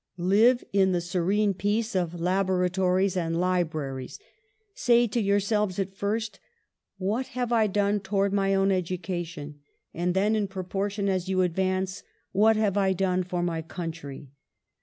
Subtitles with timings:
[0.17, 4.17] Live in the serene peace of laboratories and libra ries.
[4.73, 6.39] Say to yourselves at first:
[6.97, 9.59] What have I done towards my own education?
[9.93, 12.01] And then, in propor tion as you advance:
[12.31, 14.31] What have I done for my country?